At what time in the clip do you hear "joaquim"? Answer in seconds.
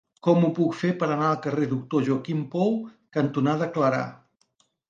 2.09-2.41